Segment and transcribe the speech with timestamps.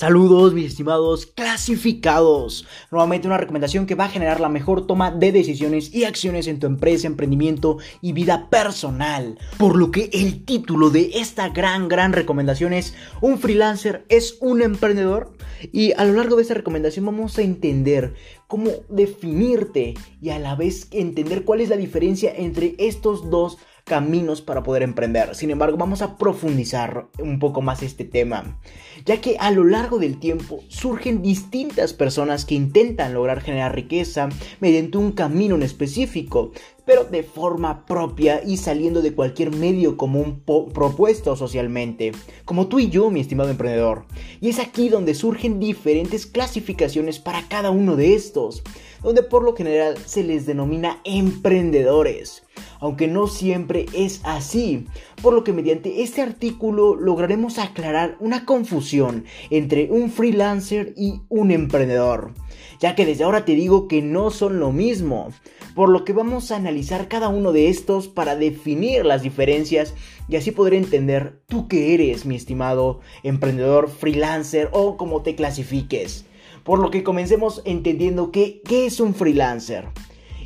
[0.00, 2.66] Saludos, mis estimados clasificados.
[2.90, 6.58] Nuevamente una recomendación que va a generar la mejor toma de decisiones y acciones en
[6.58, 9.38] tu empresa, emprendimiento y vida personal.
[9.58, 14.62] Por lo que el título de esta gran, gran recomendación es ¿Un freelancer es un
[14.62, 15.34] emprendedor?
[15.70, 18.14] Y a lo largo de esta recomendación vamos a entender
[18.46, 19.92] cómo definirte
[20.22, 23.58] y a la vez entender cuál es la diferencia entre estos dos
[23.90, 25.34] caminos para poder emprender.
[25.34, 28.56] Sin embargo, vamos a profundizar un poco más este tema,
[29.04, 34.28] ya que a lo largo del tiempo surgen distintas personas que intentan lograr generar riqueza
[34.60, 36.52] mediante un camino en específico,
[36.90, 42.10] pero de forma propia y saliendo de cualquier medio común propuesto socialmente,
[42.44, 44.06] como tú y yo, mi estimado emprendedor.
[44.40, 48.64] Y es aquí donde surgen diferentes clasificaciones para cada uno de estos,
[49.04, 52.42] donde por lo general se les denomina emprendedores
[52.80, 54.86] aunque no siempre es así,
[55.22, 61.50] por lo que mediante este artículo lograremos aclarar una confusión entre un freelancer y un
[61.50, 62.32] emprendedor,
[62.80, 65.28] ya que desde ahora te digo que no son lo mismo,
[65.74, 69.94] por lo que vamos a analizar cada uno de estos para definir las diferencias
[70.28, 76.24] y así poder entender tú qué eres, mi estimado emprendedor, freelancer o como te clasifiques.
[76.64, 79.88] Por lo que comencemos entendiendo que, qué es un freelancer.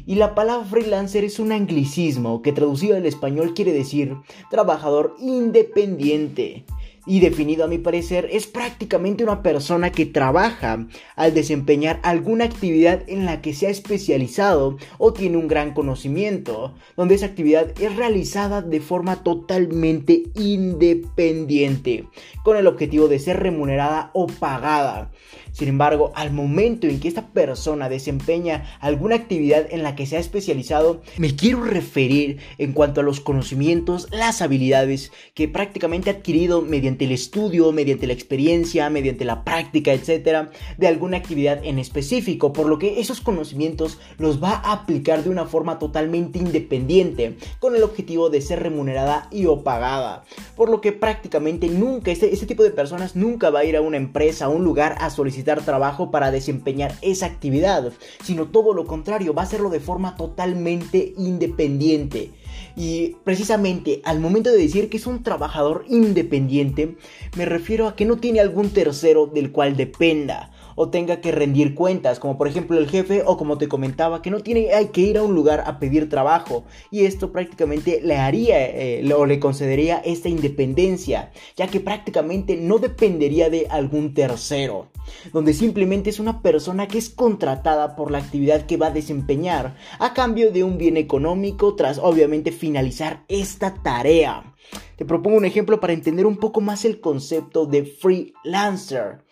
[0.07, 4.17] Y la palabra freelancer es un anglicismo que traducido al español quiere decir
[4.51, 6.65] trabajador independiente
[7.07, 13.03] y definido a mi parecer es prácticamente una persona que trabaja al desempeñar alguna actividad
[13.07, 17.97] en la que se ha especializado o tiene un gran conocimiento, donde esa actividad es
[17.97, 22.09] realizada de forma totalmente independiente,
[22.43, 25.11] con el objetivo de ser remunerada o pagada.
[25.55, 30.17] Sin embargo, al momento en que esta persona desempeña alguna actividad en la que se
[30.17, 36.15] ha especializado, me quiero referir en cuanto a los conocimientos, las habilidades que prácticamente ha
[36.15, 41.79] adquirido mediante el estudio, mediante la experiencia, mediante la práctica, etcétera, de alguna actividad en
[41.79, 47.37] específico, por lo que esos conocimientos los va a aplicar de una forma totalmente independiente,
[47.61, 50.25] con el objetivo de ser remunerada y o pagada,
[50.57, 53.81] por lo que prácticamente nunca, este, este tipo de personas nunca va a ir a
[53.81, 58.87] una empresa, a un lugar a solicitar trabajo para desempeñar esa actividad, sino todo lo
[58.87, 62.31] contrario, va a hacerlo de forma totalmente independiente.
[62.77, 66.97] Y precisamente al momento de decir que es un trabajador independiente,
[67.37, 71.75] me refiero a que no tiene algún tercero del cual dependa o tenga que rendir
[71.75, 75.03] cuentas, como por ejemplo el jefe o como te comentaba, que no tiene hay que
[75.03, 79.41] ir a un lugar a pedir trabajo y esto prácticamente le haría eh, o le
[79.41, 84.89] concedería esta independencia, ya que prácticamente no dependería de algún tercero,
[85.33, 89.77] donde simplemente es una persona que es contratada por la actividad que va a desempeñar
[89.99, 94.55] a cambio de un bien económico tras obviamente finalizar esta tarea.
[94.97, 99.25] Te propongo un ejemplo para entender un poco más el concepto de freelancer.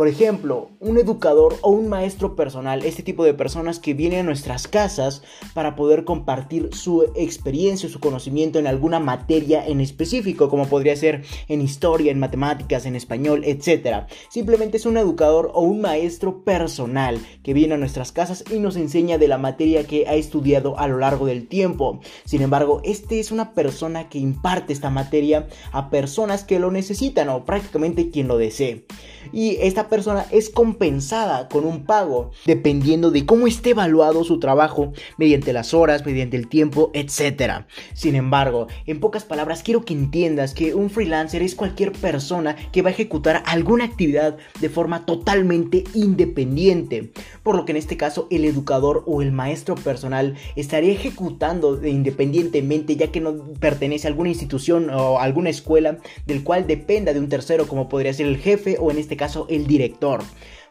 [0.00, 4.22] Por ejemplo, un educador o un maestro personal, este tipo de personas que vienen a
[4.22, 5.22] nuestras casas
[5.52, 11.26] para poder compartir su experiencia, su conocimiento en alguna materia en específico, como podría ser
[11.48, 14.06] en historia, en matemáticas, en español, etc.
[14.30, 18.76] Simplemente es un educador o un maestro personal que viene a nuestras casas y nos
[18.76, 22.00] enseña de la materia que ha estudiado a lo largo del tiempo.
[22.24, 27.28] Sin embargo, este es una persona que imparte esta materia a personas que lo necesitan
[27.28, 28.86] o prácticamente quien lo desee.
[29.30, 34.92] Y esta persona es compensada con un pago dependiendo de cómo esté evaluado su trabajo
[35.18, 37.64] mediante las horas, mediante el tiempo, etc.
[37.92, 42.82] Sin embargo, en pocas palabras quiero que entiendas que un freelancer es cualquier persona que
[42.82, 47.12] va a ejecutar alguna actividad de forma totalmente independiente,
[47.42, 52.96] por lo que en este caso el educador o el maestro personal estaría ejecutando independientemente
[52.96, 57.28] ya que no pertenece a alguna institución o alguna escuela del cual dependa de un
[57.28, 59.79] tercero como podría ser el jefe o en este caso el director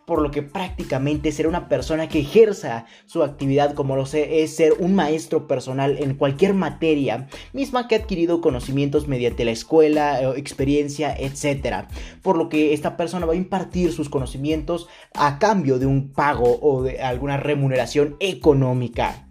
[0.09, 4.56] por lo que prácticamente será una persona que ejerza su actividad como lo sé, es
[4.56, 10.20] ser un maestro personal en cualquier materia, misma que ha adquirido conocimientos mediante la escuela,
[10.20, 11.85] eh, experiencia, etc.
[12.23, 16.58] Por lo que esta persona va a impartir sus conocimientos a cambio de un pago
[16.59, 19.28] o de alguna remuneración económica.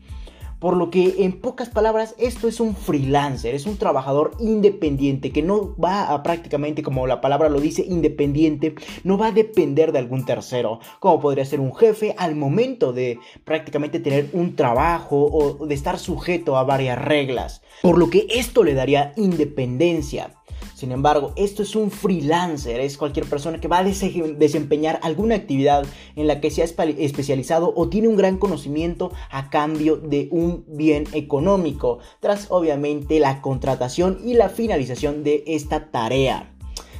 [0.59, 5.43] Por lo que en pocas palabras esto es un freelancer, es un trabajador independiente que
[5.43, 8.75] no va a prácticamente como la palabra lo dice independiente,
[9.05, 13.21] no va a depender de algún tercero, como podría ser un jefe al momento de
[13.45, 17.63] prácticamente tener un trabajo o de estar sujeto a varias reglas.
[17.83, 20.38] Por lo que esto le daría independencia.
[20.79, 25.85] Sin embargo, esto es un freelancer, es cualquier persona que va a desempeñar alguna actividad
[26.15, 30.65] en la que se ha especializado o tiene un gran conocimiento a cambio de un
[30.69, 36.55] bien económico, tras obviamente la contratación y la finalización de esta tarea.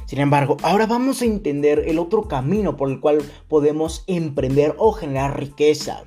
[0.07, 4.91] Sin embargo, ahora vamos a entender el otro camino por el cual podemos emprender o
[4.91, 6.03] generar riqueza.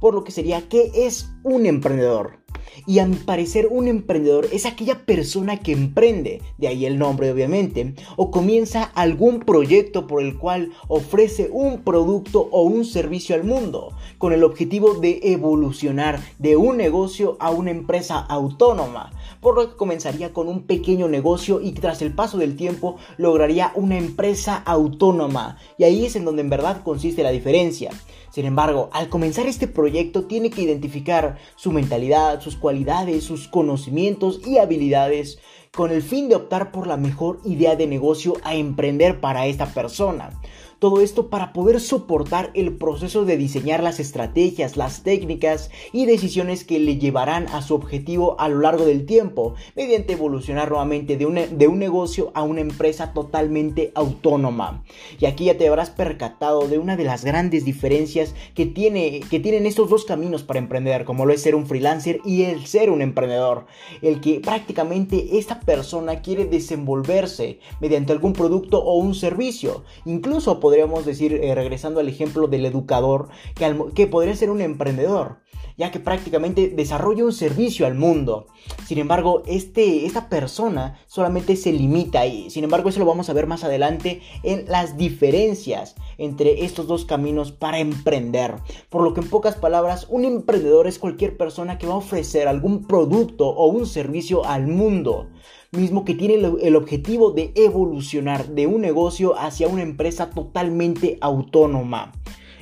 [0.00, 2.39] Por lo que sería, ¿qué es un emprendedor?
[2.86, 7.30] Y a mi parecer un emprendedor es aquella persona que emprende, de ahí el nombre
[7.30, 13.44] obviamente, o comienza algún proyecto por el cual ofrece un producto o un servicio al
[13.44, 19.70] mundo, con el objetivo de evolucionar de un negocio a una empresa autónoma, por lo
[19.70, 24.56] que comenzaría con un pequeño negocio y tras el paso del tiempo lograría una empresa
[24.56, 25.58] autónoma.
[25.78, 27.90] Y ahí es en donde en verdad consiste la diferencia.
[28.30, 34.40] Sin embargo, al comenzar este proyecto tiene que identificar su mentalidad, sus cualidades, sus conocimientos
[34.46, 35.38] y habilidades
[35.72, 39.66] con el fin de optar por la mejor idea de negocio a emprender para esta
[39.66, 40.40] persona.
[40.80, 46.64] Todo esto para poder soportar el proceso de diseñar las estrategias, las técnicas y decisiones
[46.64, 51.26] que le llevarán a su objetivo a lo largo del tiempo, mediante evolucionar nuevamente de
[51.26, 54.82] un, de un negocio a una empresa totalmente autónoma.
[55.18, 59.38] Y aquí ya te habrás percatado de una de las grandes diferencias que, tiene, que
[59.38, 62.88] tienen estos dos caminos para emprender, como lo es ser un freelancer y el ser
[62.88, 63.66] un emprendedor.
[64.00, 71.04] El que prácticamente esta persona quiere desenvolverse mediante algún producto o un servicio, incluso podríamos
[71.04, 75.40] decir, eh, regresando al ejemplo del educador, que, que podría ser un emprendedor,
[75.76, 78.46] ya que prácticamente desarrolla un servicio al mundo.
[78.86, 83.32] Sin embargo, este, esta persona solamente se limita y, sin embargo, eso lo vamos a
[83.32, 88.54] ver más adelante en las diferencias entre estos dos caminos para emprender.
[88.90, 92.46] Por lo que en pocas palabras, un emprendedor es cualquier persona que va a ofrecer
[92.46, 95.26] algún producto o un servicio al mundo
[95.72, 102.12] mismo que tiene el objetivo de evolucionar de un negocio hacia una empresa totalmente autónoma.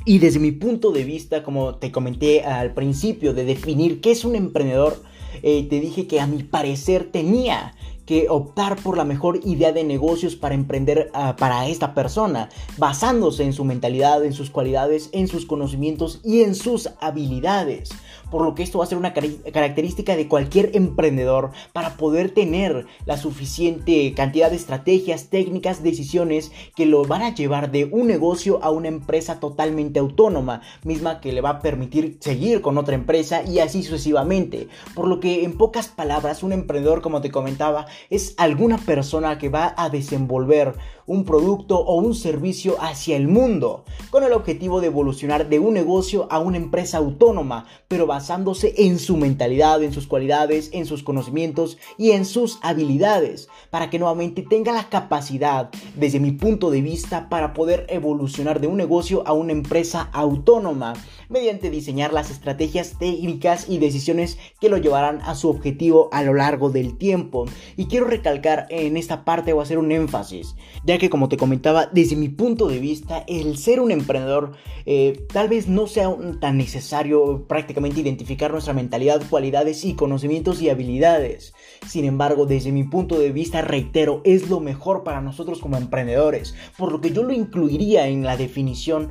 [0.05, 4.27] Y desde mi punto de vista, como te comenté al principio, de definir qué es
[4.27, 5.03] un emprendedor,
[5.43, 7.75] eh, te dije que a mi parecer tenía
[8.05, 13.45] que optar por la mejor idea de negocios para emprender ah, para esta persona, basándose
[13.45, 17.91] en su mentalidad, en sus cualidades, en sus conocimientos y en sus habilidades.
[18.31, 22.87] Por lo que esto va a ser una característica de cualquier emprendedor para poder tener
[23.07, 28.63] la suficiente cantidad de estrategias, técnicas, decisiones que lo van a llevar de un negocio
[28.63, 33.43] a una empresa totalmente autónoma, misma que le va a permitir seguir con otra empresa
[33.43, 34.69] y así sucesivamente.
[34.95, 39.49] Por lo que en pocas palabras, un emprendedor, como te comentaba, es alguna persona que
[39.49, 40.75] va a desenvolver
[41.09, 45.75] un producto o un servicio hacia el mundo, con el objetivo de evolucionar de un
[45.75, 51.03] negocio a una empresa autónoma, pero basándose en su mentalidad, en sus cualidades, en sus
[51.03, 56.83] conocimientos y en sus habilidades, para que nuevamente tenga la capacidad, desde mi punto de
[56.83, 60.93] vista, para poder evolucionar de un negocio a una empresa autónoma,
[61.29, 66.35] mediante diseñar las estrategias técnicas y decisiones que lo llevarán a su objetivo a lo
[66.35, 67.47] largo del tiempo.
[67.77, 70.55] Y quiero recalcar en esta parte o hacer un énfasis,
[70.85, 74.53] ya que como te comentaba, desde mi punto de vista, el ser un emprendedor
[74.87, 80.71] eh, tal vez no sea tan necesario prácticamente identificar nuestra mentalidad, cualidades y conocimientos y
[80.71, 81.53] habilidades.
[81.87, 86.55] Sin embargo, desde mi punto de vista, reitero, es lo mejor para nosotros como emprendedores,
[86.77, 89.11] por lo que yo lo incluiría en la definición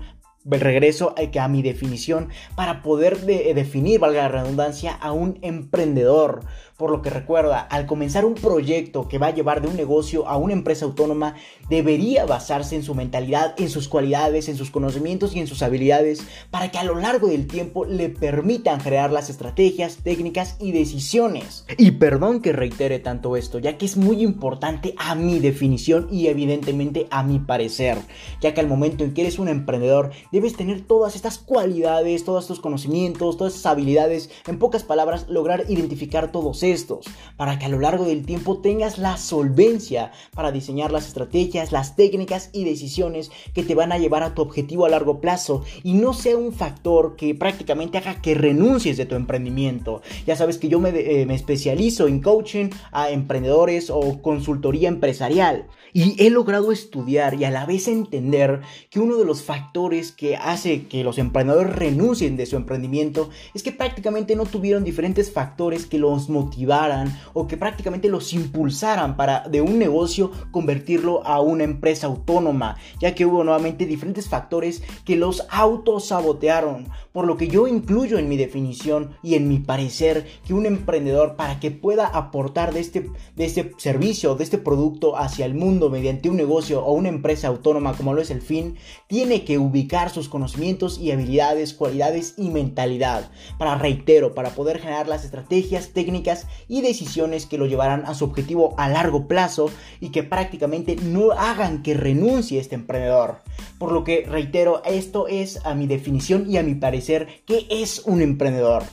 [0.50, 6.42] regreso a mi definición para poder definir, valga la redundancia, a un emprendedor.
[6.78, 10.28] Por lo que recuerda, al comenzar un proyecto que va a llevar de un negocio
[10.28, 11.34] a una empresa autónoma,
[11.72, 16.22] debería basarse en su mentalidad, en sus cualidades, en sus conocimientos y en sus habilidades
[16.52, 21.66] para que a lo largo del tiempo le permitan crear las estrategias, técnicas y decisiones.
[21.80, 26.28] Y perdón que reitere tanto esto, ya que es muy importante a mi definición y
[26.28, 27.98] evidentemente a mi parecer,
[28.40, 32.44] ya que al momento en que eres un emprendedor debes tener todas estas cualidades, todos
[32.44, 37.06] estos conocimientos, todas estas habilidades, en pocas palabras lograr identificar todos estos,
[37.36, 41.96] para que a lo largo del tiempo tengas la solvencia para diseñar las estrategias, las
[41.96, 45.94] técnicas y decisiones que te van a llevar a tu objetivo a largo plazo y
[45.94, 50.02] no sea un factor que prácticamente haga que renuncies de tu emprendimiento.
[50.26, 55.68] Ya sabes que yo me, eh, me especializo en coaching a emprendedores o consultoría empresarial
[55.98, 58.62] y he logrado estudiar y a la vez entender
[58.92, 63.64] que uno de los factores que hace que los emprendedores renuncien de su emprendimiento es
[63.64, 69.50] que prácticamente no tuvieron diferentes factores que los motivaron o que prácticamente los impulsaran para
[69.50, 75.16] de un negocio convertirlo a una empresa autónoma, ya que hubo nuevamente diferentes factores que
[75.16, 76.90] los autosabotearon.
[77.18, 81.36] Por lo que yo incluyo en mi definición y en mi parecer que un emprendedor
[81.36, 85.90] para que pueda aportar de este, de este servicio, de este producto hacia el mundo
[85.90, 88.76] mediante un negocio o una empresa autónoma como lo es el fin,
[89.08, 95.08] tiene que ubicar sus conocimientos y habilidades, cualidades y mentalidad para, reitero, para poder generar
[95.08, 100.10] las estrategias, técnicas y decisiones que lo llevarán a su objetivo a largo plazo y
[100.10, 103.40] que prácticamente no hagan que renuncie este emprendedor.
[103.78, 108.02] Por lo que, reitero, esto es a mi definición y a mi parecer que es
[108.06, 108.84] un emprendedor.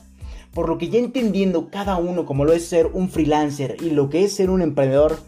[0.53, 4.11] Por lo que ya entendiendo cada uno como lo es ser un freelancer y lo
[4.11, 5.19] que es ser un emprendedor,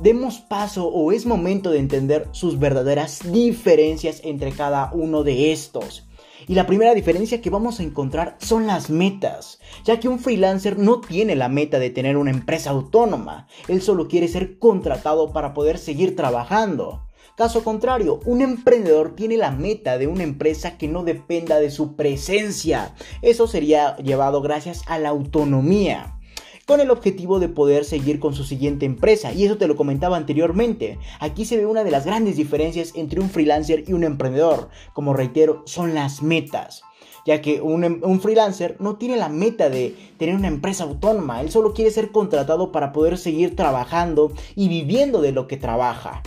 [0.00, 6.08] demos paso o es momento de entender sus verdaderas diferencias entre cada uno de estos.
[6.46, 10.78] Y la primera diferencia que vamos a encontrar son las metas, ya que un freelancer
[10.78, 15.54] no tiene la meta de tener una empresa autónoma, él solo quiere ser contratado para
[15.54, 17.06] poder seguir trabajando.
[17.36, 21.96] Caso contrario, un emprendedor tiene la meta de una empresa que no dependa de su
[21.96, 22.94] presencia.
[23.22, 26.16] Eso sería llevado gracias a la autonomía
[26.64, 29.32] con el objetivo de poder seguir con su siguiente empresa.
[29.32, 31.00] Y eso te lo comentaba anteriormente.
[31.18, 34.68] Aquí se ve una de las grandes diferencias entre un freelancer y un emprendedor.
[34.92, 36.82] Como reitero, son las metas
[37.26, 41.50] ya que un, un, freelancer no tiene la meta de tener una empresa autónoma, él
[41.50, 46.22] solo quiere ser contratado para poder seguir trabajando y viviendo de lo que trabaja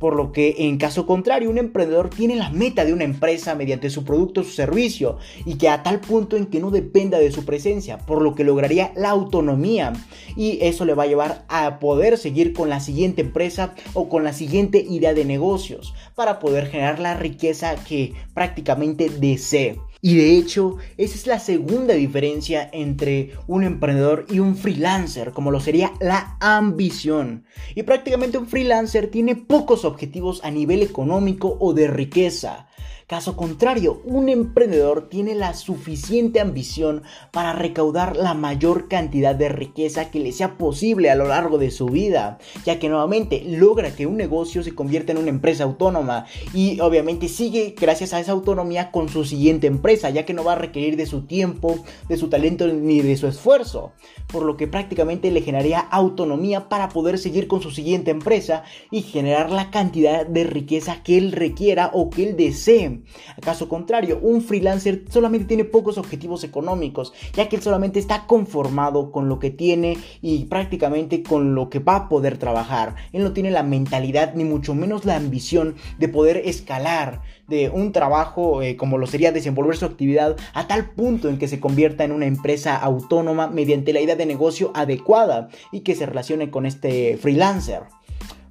[0.00, 3.90] por lo que en caso contrario un emprendedor tiene la meta de una empresa mediante
[3.90, 7.30] su producto o su servicio y que a tal punto en que no dependa de
[7.30, 9.92] su presencia, por lo que lograría la autonomía
[10.36, 14.24] y eso le va a llevar a poder seguir con la siguiente empresa o con
[14.24, 19.78] la siguiente idea de negocios para poder generar la riqueza que prácticamente desee.
[20.02, 25.50] Y de hecho, esa es la segunda diferencia entre un emprendedor y un freelancer, como
[25.50, 27.44] lo sería la ambición.
[27.74, 32.69] Y prácticamente un freelancer tiene pocos objetivos a nivel económico o de riqueza.
[33.10, 37.02] Caso contrario, un emprendedor tiene la suficiente ambición
[37.32, 41.72] para recaudar la mayor cantidad de riqueza que le sea posible a lo largo de
[41.72, 46.26] su vida, ya que nuevamente logra que un negocio se convierta en una empresa autónoma
[46.54, 50.52] y obviamente sigue gracias a esa autonomía con su siguiente empresa, ya que no va
[50.52, 53.90] a requerir de su tiempo, de su talento ni de su esfuerzo,
[54.28, 58.62] por lo que prácticamente le generaría autonomía para poder seguir con su siguiente empresa
[58.92, 62.99] y generar la cantidad de riqueza que él requiera o que él desee
[63.36, 69.10] Acaso contrario, un freelancer solamente tiene pocos objetivos económicos, ya que él solamente está conformado
[69.10, 72.96] con lo que tiene y prácticamente con lo que va a poder trabajar.
[73.12, 77.92] Él no tiene la mentalidad ni mucho menos la ambición de poder escalar de un
[77.92, 82.04] trabajo eh, como lo sería desenvolver su actividad a tal punto en que se convierta
[82.04, 86.64] en una empresa autónoma mediante la idea de negocio adecuada y que se relacione con
[86.64, 87.82] este freelancer.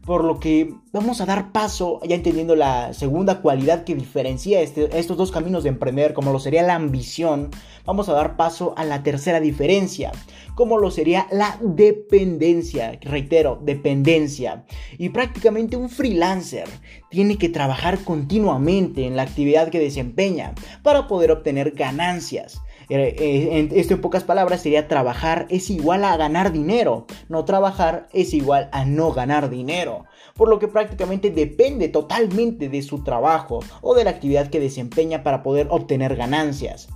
[0.10, 4.98] Por lo que vamos a dar paso, ya entendiendo la segunda cualidad que diferencia este,
[4.98, 7.52] estos dos caminos de emprender, como lo sería la ambición,
[7.86, 10.12] vamos a dar paso a la tercera diferencia,
[10.56, 12.98] como lo sería la dependencia.
[13.04, 14.66] Reitero, dependencia.
[14.98, 16.68] Y prácticamente un freelancer
[17.12, 22.64] tiene que trabajar continuamente en la actividad que desempeña para poder obtener ganancias.
[22.90, 28.34] Eh, esto en pocas palabras sería trabajar es igual a ganar dinero, no trabajar es
[28.34, 33.94] igual a no ganar dinero, por lo que prácticamente depende totalmente de su trabajo o
[33.94, 36.90] de la actividad que desempeña para poder obtener ganancias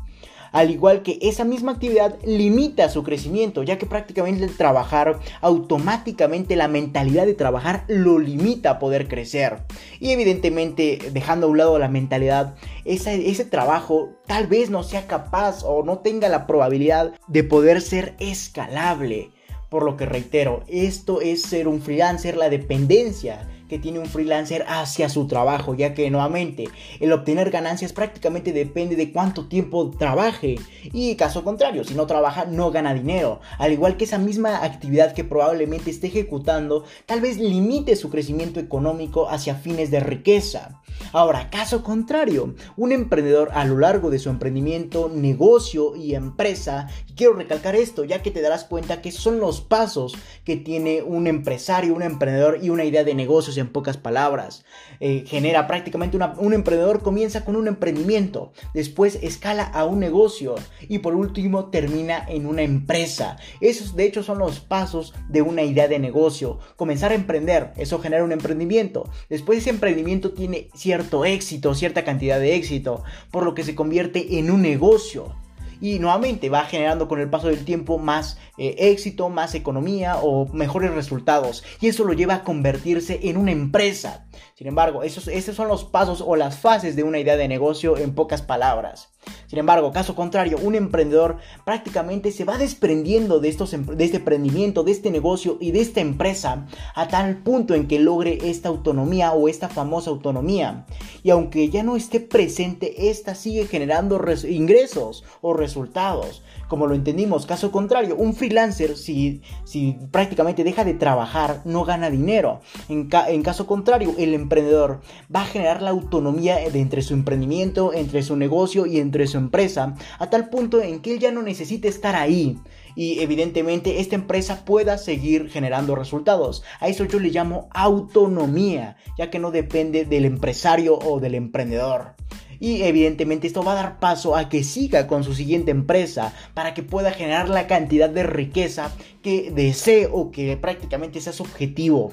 [0.53, 6.55] al igual que esa misma actividad limita su crecimiento, ya que prácticamente el trabajar automáticamente
[6.55, 9.57] la mentalidad de trabajar lo limita a poder crecer.
[9.99, 12.55] Y evidentemente dejando a un lado la mentalidad,
[12.85, 18.15] ese, trabajo tal vez no sea capaz o no tenga la probabilidad de poder ser
[18.19, 19.31] escalable.
[19.69, 24.65] Por lo que reitero, esto es ser un freelancer, la dependencia que tiene un freelancer
[24.67, 30.55] hacia su trabajo, ya que nuevamente el obtener ganancias prácticamente depende de cuánto tiempo trabaje
[30.83, 35.13] y caso contrario, si no trabaja no gana dinero, al igual que esa misma actividad
[35.13, 40.81] que probablemente esté ejecutando tal vez limite su crecimiento económico hacia fines de riqueza.
[41.13, 47.13] Ahora, caso contrario, un emprendedor a lo largo de su emprendimiento, negocio y empresa, y
[47.13, 51.27] quiero recalcar esto ya que te darás cuenta que son los pasos que tiene un
[51.27, 54.65] empresario, un emprendedor y una idea de negocios en pocas palabras.
[54.99, 60.55] Eh, genera prácticamente un emprendedor comienza con un emprendimiento, después escala a un negocio
[60.89, 63.37] y por último termina en una empresa.
[63.61, 66.57] Esos de hecho son los pasos de una idea de negocio.
[66.75, 69.07] Comenzar a emprender, eso genera un emprendimiento.
[69.29, 70.69] Después ese emprendimiento tiene
[71.03, 75.35] cierto éxito, cierta cantidad de éxito, por lo que se convierte en un negocio
[75.81, 80.45] y nuevamente va generando con el paso del tiempo más eh, éxito, más economía o
[80.53, 84.27] mejores resultados y eso lo lleva a convertirse en una empresa.
[84.55, 87.97] Sin embargo, esos, esos son los pasos o las fases de una idea de negocio
[87.97, 89.12] en pocas palabras.
[89.47, 94.83] Sin embargo, caso contrario, un emprendedor prácticamente se va desprendiendo de, estos, de este emprendimiento,
[94.83, 96.65] de este negocio y de esta empresa
[96.95, 100.85] a tal punto en que logre esta autonomía o esta famosa autonomía.
[101.23, 106.41] Y aunque ya no esté presente, esta sigue generando ingresos o resultados.
[106.73, 112.09] Como lo entendimos, caso contrario, un freelancer si, si prácticamente deja de trabajar no gana
[112.09, 112.61] dinero.
[112.89, 115.01] En, en caso contrario, el emprendedor
[115.33, 119.93] va a generar la autonomía entre su emprendimiento, entre su negocio y entre su empresa,
[120.17, 122.57] a tal punto en que él ya no necesite estar ahí
[122.95, 126.63] y evidentemente esta empresa pueda seguir generando resultados.
[126.79, 132.15] A eso yo le llamo autonomía, ya que no depende del empresario o del emprendedor.
[132.59, 136.73] Y evidentemente esto va a dar paso a que siga con su siguiente empresa para
[136.73, 138.91] que pueda generar la cantidad de riqueza
[139.21, 142.11] que desee o que prácticamente sea su objetivo.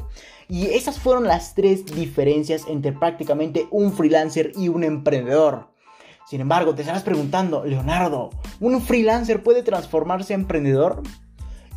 [0.48, 5.68] Y esas fueron las tres diferencias entre prácticamente un freelancer y un emprendedor.
[6.28, 8.30] Sin embargo, te estarás preguntando, Leonardo,
[8.60, 11.02] ¿un freelancer puede transformarse en emprendedor?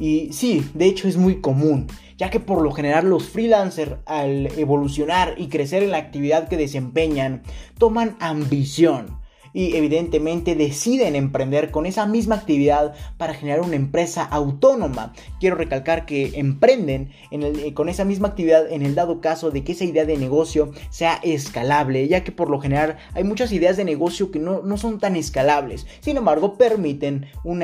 [0.04, 4.48] Y sí, de hecho es muy común, ya que por lo general los freelancers al
[4.60, 7.42] evolucionar y crecer en la actividad que desempeñan,
[7.78, 9.23] toman ambición
[9.54, 15.14] y evidentemente deciden emprender con esa misma actividad para generar una empresa autónoma.
[15.40, 19.74] Quiero recalcar que emprenden eh, con esa misma actividad en el dado caso de que
[19.74, 23.86] esa idea de negocio sea escalable, ya que por lo general hay muchas ideas de
[23.86, 27.62] negocio que no, son tan escalables, sin embargo permiten un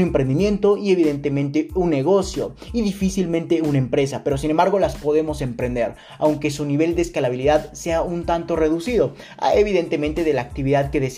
[0.00, 5.94] emprendimiento y evidentemente un negocio y difícilmente una empresa, pero sin embargo las podemos emprender,
[6.18, 9.14] aunque su nivel de escalabilidad sea un tanto reducido,
[9.54, 11.17] evidentemente de la actividad que deseamos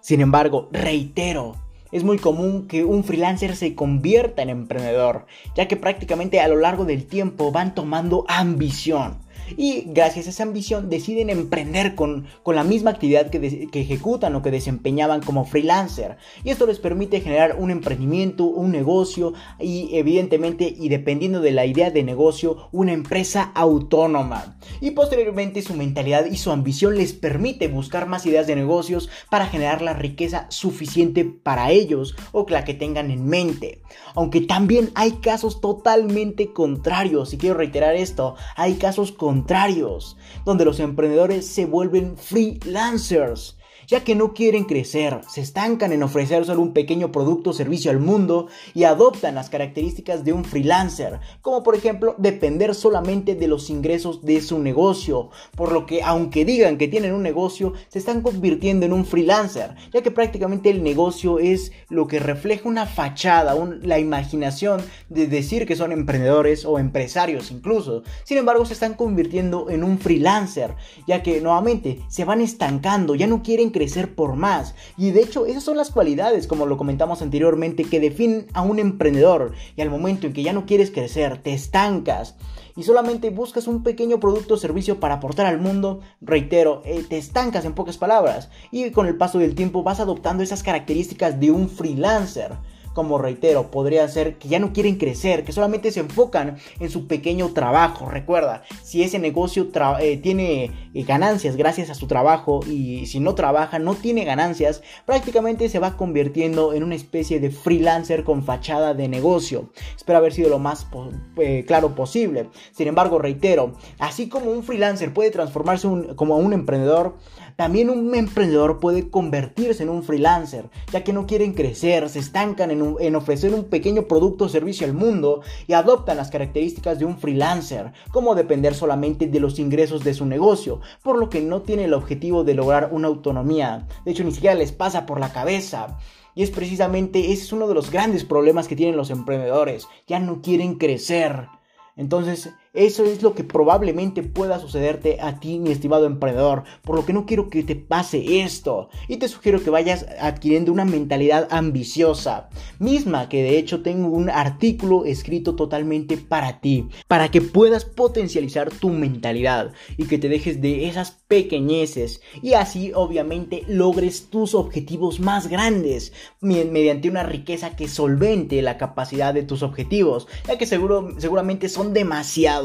[0.00, 1.56] Sin embargo, reitero,
[1.90, 6.56] es muy común que un freelancer se convierta en emprendedor, ya que prácticamente a lo
[6.56, 9.18] largo del tiempo van tomando ambición
[9.56, 14.42] y gracias a esa ambición deciden emprender con, la misma actividad que, que, ejecutan o
[14.42, 16.16] que desempeñaban como freelancer.
[16.44, 21.66] Y esto les permite generar un emprendimiento, un negocio y evidentemente y dependiendo de la
[21.66, 24.58] idea de negocio, una empresa autónoma.
[24.80, 29.46] Y posteriormente su mentalidad y su ambición les permite buscar más ideas de negocios para
[29.46, 33.82] generar la riqueza suficiente para ellos o la que tengan en mente.
[34.14, 40.64] Aunque también hay casos totalmente contrarios, y quiero reiterar esto, hay casos contrarios contrarios, donde
[40.64, 43.57] los emprendedores se vuelven freelancers
[43.88, 47.90] ya que no quieren crecer, se estancan en ofrecer solo un pequeño producto o servicio
[47.90, 53.48] al mundo y adoptan las características de un freelancer, como por ejemplo depender solamente de
[53.48, 57.98] los ingresos de su negocio, por lo que aunque digan que tienen un negocio, se
[57.98, 62.84] están convirtiendo en un freelancer, ya que prácticamente el negocio es lo que refleja una
[62.84, 68.02] fachada, la imaginación de decir que son emprendedores o empresarios incluso.
[68.24, 70.74] Sin embargo, se están convirtiendo en un freelancer,
[71.06, 73.77] ya que nuevamente se van estancando, ya no quieren crecer
[74.14, 74.74] por más.
[74.96, 78.78] Y de hecho, esas son las cualidades, como lo comentamos anteriormente, que definen a un
[78.78, 79.52] emprendedor.
[79.76, 82.34] Y al momento en que ya no quieres crecer, te estancas
[82.78, 87.18] y solamente buscas un pequeño producto o servicio para aportar al mundo, reitero, eh, te
[87.18, 88.50] estancas en pocas palabras.
[88.70, 92.52] Y con el paso del tiempo vas adoptando esas características de un freelancer
[92.98, 97.06] como reitero, podría ser que ya no quieren crecer, que solamente se enfocan en su
[97.06, 98.10] pequeño trabajo.
[98.10, 99.68] Recuerda, si ese negocio
[100.00, 104.82] eh, tiene eh, ganancias gracias a su trabajo y si no trabaja, no tiene ganancias,
[105.06, 109.70] prácticamente se va convirtiendo en una especie de freelancer con fachada de negocio.
[109.96, 110.88] Espero haber sido lo más
[111.36, 112.48] eh, claro posible.
[112.72, 117.14] Sin embargo, reitero, así como un freelancer puede transformarse como un emprendedor,
[117.58, 122.70] también un emprendedor puede convertirse en un freelancer, ya que no quieren crecer, se estancan
[122.70, 127.18] en, ofrecer un pequeño producto o servicio al mundo y adoptan las características de un
[127.18, 131.86] freelancer, como depender solamente de los ingresos de su negocio, por lo que no tiene
[131.86, 133.88] el objetivo de lograr una autonomía.
[134.04, 135.98] De hecho, ni siquiera les pasa por la cabeza.
[136.36, 139.88] Y es precisamente ese es uno de los grandes problemas que tienen los emprendedores.
[140.06, 141.48] Ya no quieren crecer.
[141.96, 147.06] Entonces, eso es lo que probablemente pueda sucederte a ti, mi estimado emprendedor, por lo
[147.06, 148.90] que no quiero que te pase esto.
[149.08, 154.28] Y te sugiero que vayas adquiriendo una mentalidad ambiciosa, misma que de hecho tengo un
[154.28, 159.72] artículo escrito totalmente para ti, para que puedas potencializar tu mentalidad.
[159.96, 162.20] Y que te dejes de esas pequeñeces.
[162.42, 166.12] Y así obviamente logres tus objetivos más grandes.
[166.40, 171.92] Mediante una riqueza que solvente la capacidad de tus objetivos, ya que seguro, seguramente son
[171.92, 172.57] demasiados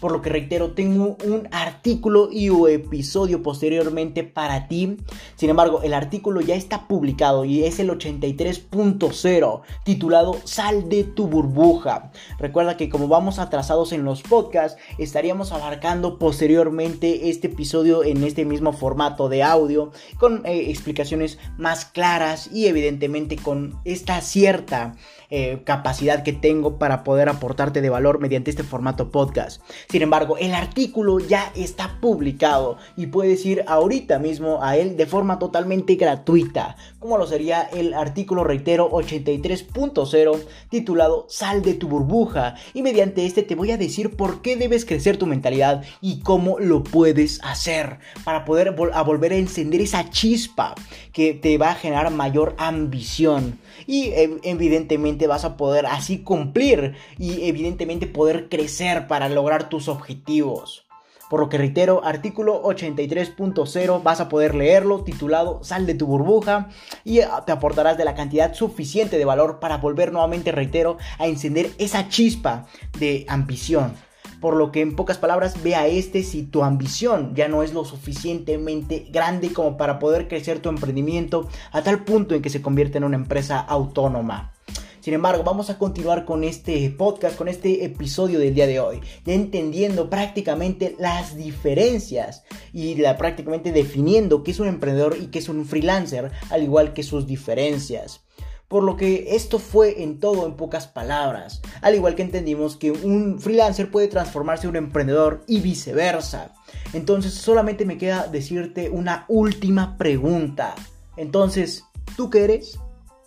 [0.00, 4.96] Por lo que reitero, tengo un artículo y un episodio posteriormente para ti.
[5.36, 11.26] Sin embargo, el artículo ya está publicado y es el 83.0 titulado Sal de tu
[11.26, 12.12] burbuja.
[12.38, 18.44] Recuerda que como vamos atrasados en los podcasts, estaríamos abarcando posteriormente este episodio en este
[18.44, 24.94] mismo formato de audio con eh, explicaciones más claras y evidentemente con esta cierta
[25.30, 29.31] eh, capacidad que tengo para poder aportarte de valor mediante este formato podcast.
[29.88, 35.06] Sin embargo, el artículo ya está publicado y puedes ir ahorita mismo a él de
[35.06, 42.54] forma totalmente gratuita, como lo sería el artículo, reitero, 83.0 titulado Sal de tu burbuja
[42.74, 46.58] y mediante este te voy a decir por qué debes crecer tu mentalidad y cómo
[46.58, 50.74] lo puedes hacer para poder volver a encender esa chispa
[51.12, 57.48] que te va a generar mayor ambición y evidentemente vas a poder así cumplir y
[57.48, 60.86] evidentemente poder crecer para lograr tus objetivos.
[61.32, 66.68] Por lo que reitero, artículo 83.0 vas a poder leerlo titulado Sal de tu burbuja
[67.04, 71.70] y te aportarás de la cantidad suficiente de valor para volver nuevamente, reitero, a encender
[71.78, 72.66] esa chispa
[72.98, 73.94] de ambición.
[74.42, 77.84] Por lo que en pocas palabras, vea este si tu ambición ya no es lo
[77.84, 82.98] suficientemente grande como para poder crecer tu emprendimiento a tal punto en que se convierte
[82.98, 84.52] en una empresa autónoma.
[84.98, 89.00] Sin embargo, vamos a continuar con este podcast, con este episodio del día de hoy,
[89.24, 95.38] ya entendiendo prácticamente las diferencias y la, prácticamente definiendo qué es un emprendedor y qué
[95.38, 98.22] es un freelancer, al igual que sus diferencias.
[98.72, 101.60] Por lo que esto fue en todo en pocas palabras.
[101.82, 106.54] Al igual que entendimos que un freelancer puede transformarse en un emprendedor y viceversa.
[106.94, 110.74] Entonces solamente me queda decirte una última pregunta.
[111.18, 111.84] Entonces,
[112.16, 112.78] ¿tú qué eres?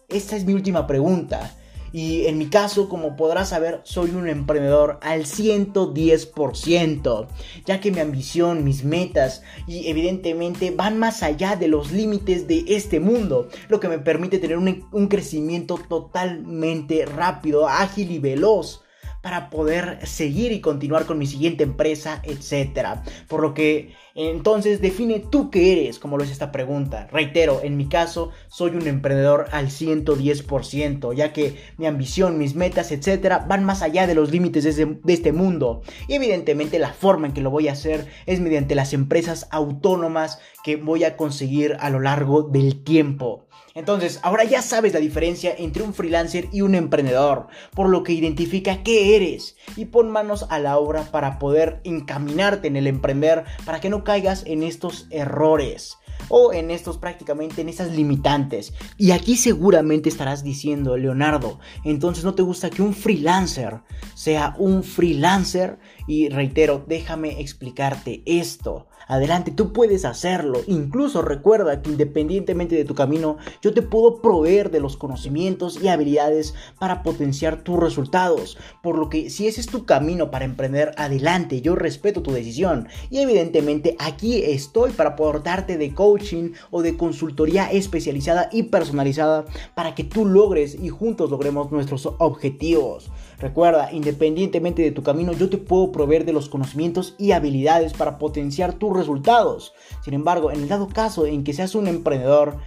[0.10, 1.56] Esta es mi última pregunta.
[1.96, 7.28] Y en mi caso, como podrás saber, soy un emprendedor al 110%,
[7.66, 12.66] ya que mi ambición, mis metas y evidentemente van más allá de los límites de
[12.68, 18.82] este mundo, lo que me permite tener un, un crecimiento totalmente rápido, ágil y veloz
[19.26, 23.00] para poder seguir y continuar con mi siguiente empresa, etc.
[23.28, 27.08] Por lo que entonces define tú qué eres, como lo es esta pregunta.
[27.12, 32.92] Reitero, en mi caso soy un emprendedor al 110%, ya que mi ambición, mis metas,
[32.92, 33.42] etc.
[33.48, 35.82] van más allá de los límites de este mundo.
[36.08, 40.38] Y evidentemente la forma en que lo voy a hacer es mediante las empresas autónomas
[40.64, 43.45] que voy a conseguir a lo largo del tiempo.
[43.76, 48.14] Entonces, ahora ya sabes la diferencia entre un freelancer y un emprendedor, por lo que
[48.14, 53.44] identifica qué eres y pon manos a la obra para poder encaminarte en el emprender,
[53.66, 55.98] para que no caigas en estos errores
[56.30, 58.74] o en estos prácticamente en estas limitantes.
[58.98, 63.82] Y aquí seguramente estarás diciendo, Leonardo, entonces no te gusta que un freelancer
[64.14, 68.88] sea un freelancer y reitero, déjame explicarte esto.
[69.08, 70.62] Adelante, tú puedes hacerlo.
[70.68, 75.88] Incluso recuerda que independientemente de tu camino, yo te puedo proveer de los conocimientos y
[75.88, 78.58] habilidades para potenciar tus resultados.
[78.82, 82.88] Por lo que si ese es tu camino para emprender, adelante, yo respeto tu decisión.
[83.10, 89.96] Y evidentemente aquí estoy para aportarte de coaching o de consultoría especializada y personalizada para
[89.96, 93.12] que tú logres y juntos logremos nuestros objetivos.
[93.40, 98.18] Recuerda, independientemente de tu camino, yo te puedo proveer de los conocimientos y habilidades para
[98.18, 99.74] potenciar tus resultados.
[100.04, 102.58] Sin embargo, en el dado caso en que seas un emprendedor,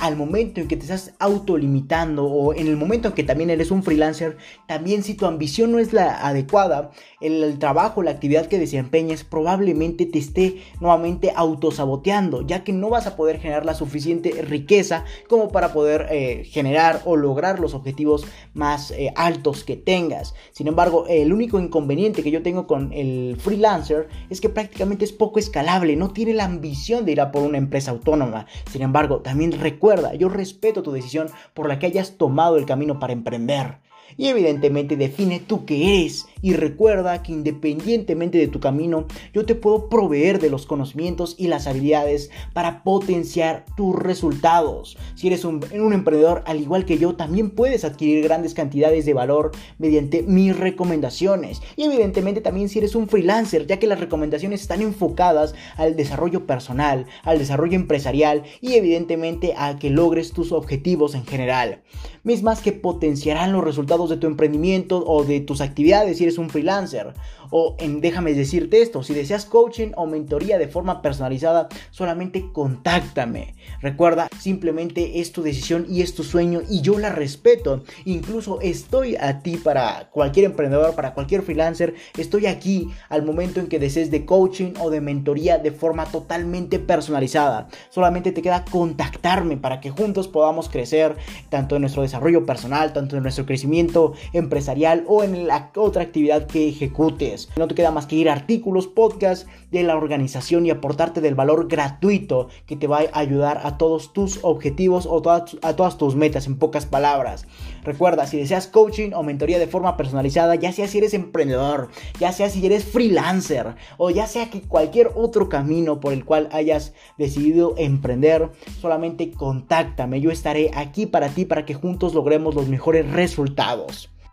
[0.00, 3.70] al momento en que te estás autolimitando o en el momento en que también eres
[3.70, 4.36] un freelancer,
[4.66, 10.06] también si tu ambición no es la adecuada, el, trabajo, la actividad que desempeñes probablemente
[10.06, 15.48] te esté nuevamente autosaboteando, ya que no vas a poder generar la suficiente riqueza como
[15.48, 20.34] para poder eh, generar o lograr los objetivos más eh, altos que tengas.
[20.52, 25.12] Sin embargo, el único inconveniente que yo tengo con el freelancer es que prácticamente es
[25.12, 28.46] poco escalable, no tiene la ambición de ir a por una empresa autónoma.
[28.70, 32.98] Sin embargo, también recuerda, yo respeto tu decisión por la que hayas tomado el camino
[32.98, 33.85] para emprender
[34.16, 39.54] y evidentemente define tú qué eres y recuerda que independientemente de tu camino yo te
[39.54, 44.96] puedo proveer de los conocimientos y las habilidades para potenciar tus resultados.
[45.14, 49.14] Si eres un, un emprendedor al igual que yo también puedes adquirir grandes cantidades de
[49.14, 54.60] valor mediante mis recomendaciones y evidentemente también si eres un freelancer ya que las recomendaciones
[54.60, 61.14] están enfocadas al desarrollo personal, al desarrollo empresarial y evidentemente a que logres tus objetivos
[61.14, 61.82] en general
[62.26, 66.50] mismas que potenciarán los resultados de tu emprendimiento o de tus actividades si eres un
[66.50, 67.14] freelancer.
[67.50, 73.54] O en déjame decirte esto, si deseas coaching o mentoría de forma personalizada, solamente contáctame.
[73.80, 77.84] Recuerda, simplemente es tu decisión y es tu sueño y yo la respeto.
[78.04, 81.94] Incluso estoy a ti para cualquier emprendedor, para cualquier freelancer.
[82.16, 86.78] Estoy aquí al momento en que desees de coaching o de mentoría de forma totalmente
[86.78, 87.68] personalizada.
[87.90, 91.16] Solamente te queda contactarme para que juntos podamos crecer
[91.48, 96.46] tanto en nuestro desarrollo personal, tanto en nuestro crecimiento empresarial o en la otra actividad
[96.46, 97.35] que ejecutes.
[97.56, 101.34] No te queda más que ir a artículos, podcasts de la organización y aportarte del
[101.34, 105.22] valor gratuito que te va a ayudar a todos tus objetivos o
[105.62, 107.46] a todas tus metas en pocas palabras.
[107.82, 112.32] Recuerda, si deseas coaching o mentoría de forma personalizada, ya sea si eres emprendedor, ya
[112.32, 116.94] sea si eres freelancer o ya sea que cualquier otro camino por el cual hayas
[117.18, 120.20] decidido emprender, solamente contáctame.
[120.20, 124.10] Yo estaré aquí para ti para que juntos logremos los mejores resultados.